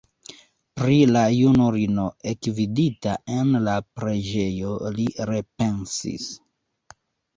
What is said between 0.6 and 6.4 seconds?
Pri la junulino ekvidita en la preĝejo li repensis.